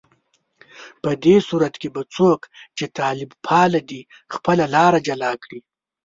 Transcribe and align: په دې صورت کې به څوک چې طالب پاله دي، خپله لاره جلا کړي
په 1.03 1.09
دې 1.23 1.35
صورت 1.47 1.73
کې 1.81 1.89
به 1.95 2.01
څوک 2.15 2.41
چې 2.77 2.85
طالب 2.97 3.29
پاله 3.47 3.81
دي، 3.89 4.01
خپله 4.33 4.63
لاره 4.75 4.99
جلا 5.07 5.31
کړي 5.43 5.59